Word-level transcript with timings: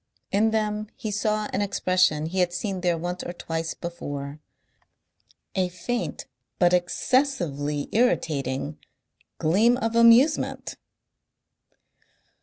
In 0.31 0.49
them 0.49 0.87
he 0.95 1.11
saw 1.11 1.47
an 1.53 1.61
expression 1.61 2.25
he 2.25 2.39
had 2.39 2.53
seen 2.53 2.81
there 2.81 2.97
once 2.97 3.21
or 3.23 3.33
twice 3.33 3.75
before, 3.75 4.39
a 5.53 5.69
faint 5.69 6.25
but 6.57 6.73
excessively 6.73 7.87
irritating 7.91 8.79
gleam 9.37 9.77
of 9.77 9.95
amusement. 9.95 10.73